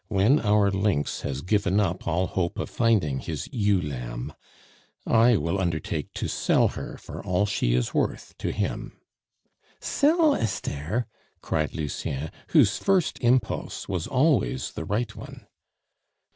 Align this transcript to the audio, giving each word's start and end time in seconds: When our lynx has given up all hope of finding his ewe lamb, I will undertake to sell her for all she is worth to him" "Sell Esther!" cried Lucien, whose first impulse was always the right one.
When 0.07 0.39
our 0.39 0.71
lynx 0.71 1.21
has 1.21 1.41
given 1.43 1.79
up 1.79 2.07
all 2.07 2.25
hope 2.25 2.57
of 2.57 2.71
finding 2.71 3.19
his 3.19 3.47
ewe 3.53 3.79
lamb, 3.79 4.33
I 5.05 5.37
will 5.37 5.59
undertake 5.61 6.11
to 6.15 6.27
sell 6.27 6.69
her 6.69 6.97
for 6.97 7.23
all 7.23 7.45
she 7.45 7.75
is 7.75 7.93
worth 7.93 8.35
to 8.39 8.51
him" 8.51 8.99
"Sell 9.79 10.33
Esther!" 10.33 11.05
cried 11.41 11.75
Lucien, 11.75 12.31
whose 12.47 12.79
first 12.79 13.19
impulse 13.21 13.87
was 13.87 14.07
always 14.07 14.71
the 14.71 14.85
right 14.85 15.15
one. 15.15 15.45